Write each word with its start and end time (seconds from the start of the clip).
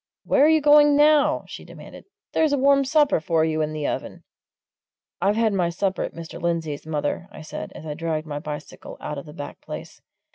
Where 0.23 0.43
are 0.45 0.49
you 0.49 0.61
going 0.61 0.95
now?" 0.95 1.43
she 1.47 1.63
demanded. 1.63 2.05
"There's 2.33 2.53
a 2.53 2.57
warm 2.57 2.85
supper 2.85 3.19
for 3.19 3.45
you 3.45 3.61
in 3.61 3.71
the 3.71 3.85
oven!" 3.85 4.23
"I've 5.21 5.35
had 5.35 5.53
my 5.53 5.69
supper 5.69 6.01
at 6.01 6.15
Mr. 6.15 6.41
Lindsey's, 6.41 6.87
mother," 6.87 7.27
I 7.31 7.43
said, 7.43 7.71
as 7.73 7.85
I 7.85 7.93
dragged 7.93 8.25
my 8.25 8.39
bicycle 8.39 8.97
out 8.99 9.19
of 9.19 9.27
the 9.27 9.33
back 9.33 9.61
place. 9.61 10.01